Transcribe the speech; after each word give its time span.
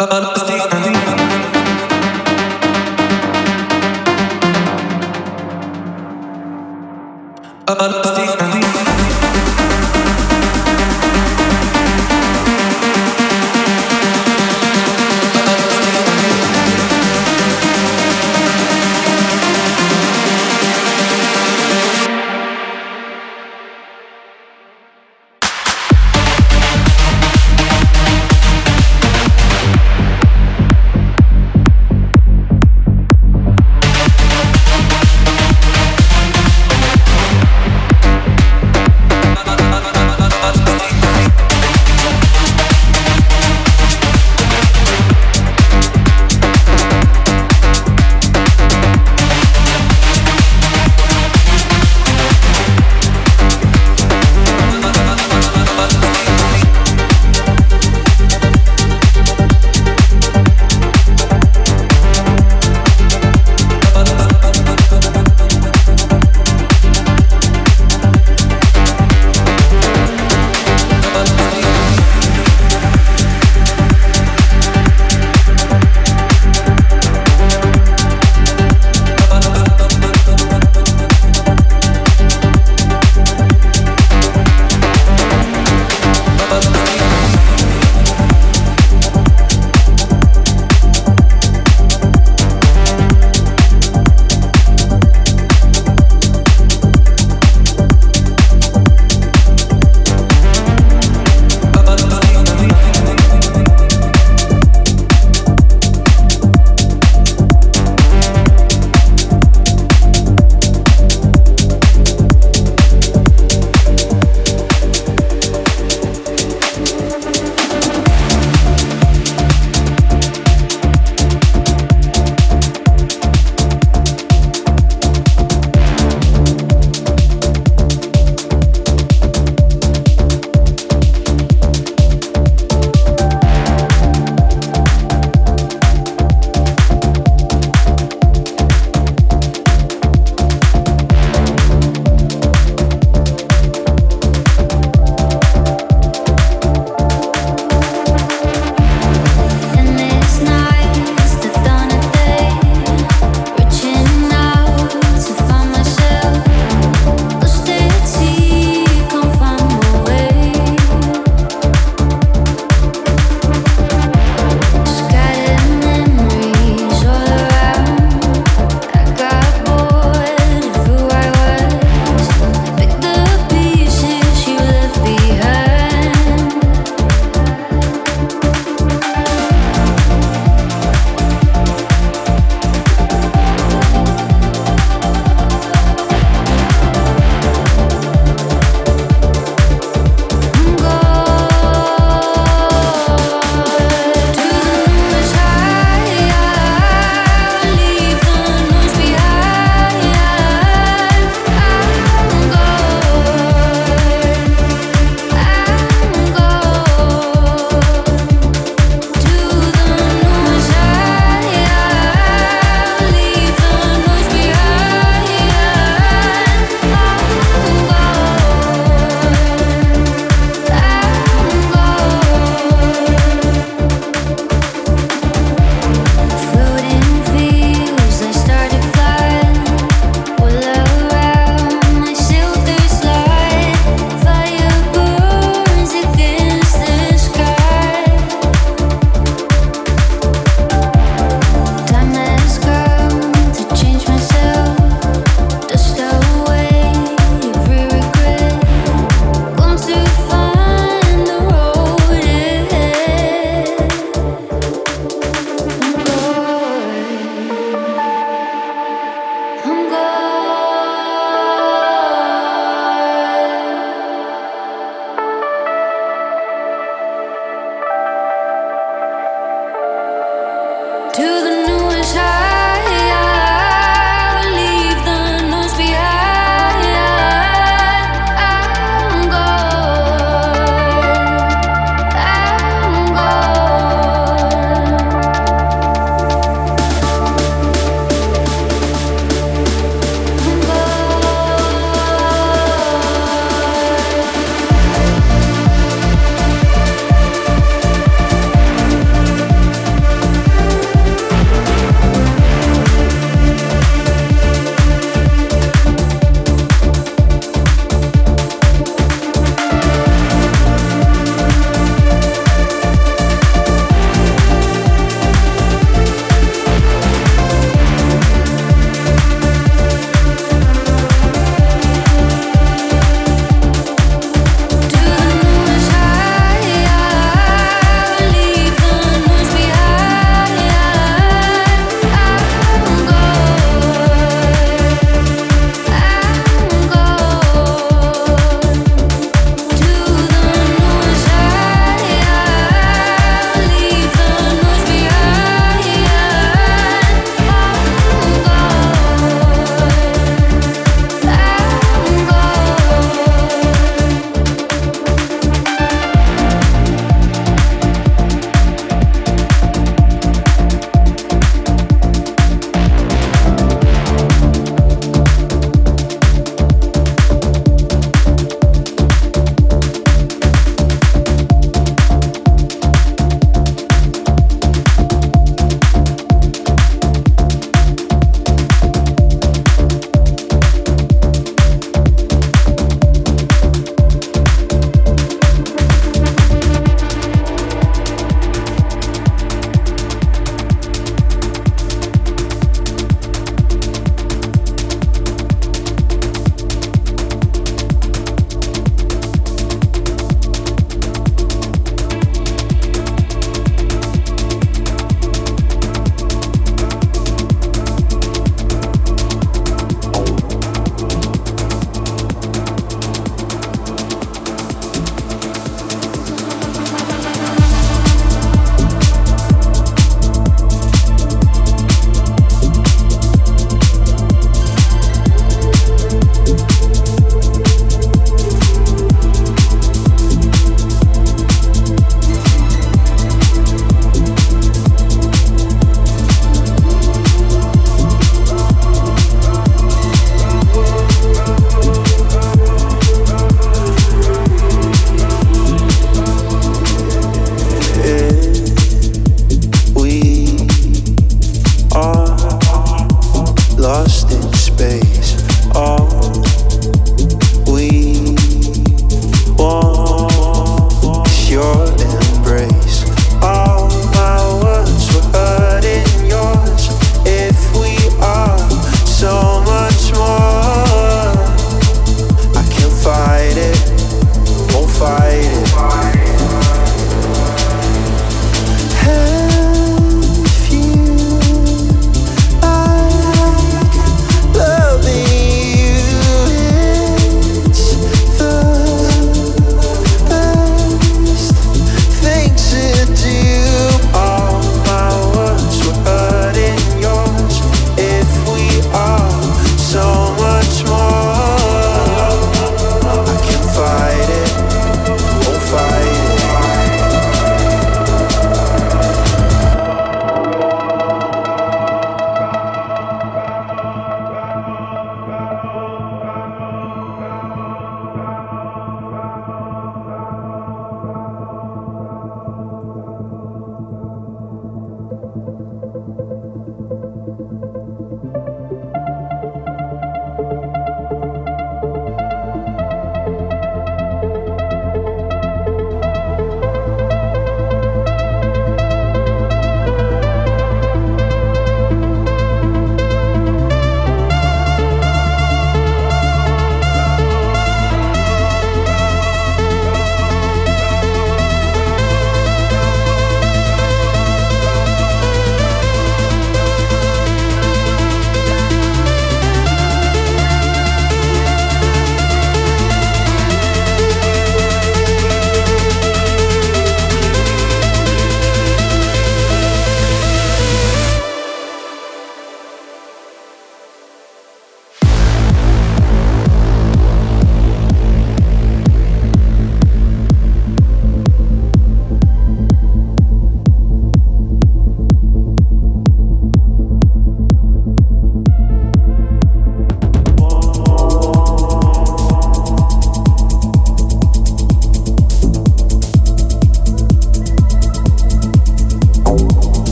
Uh, 0.00 0.37